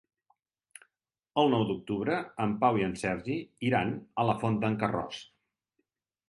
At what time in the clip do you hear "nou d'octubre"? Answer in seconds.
1.55-2.15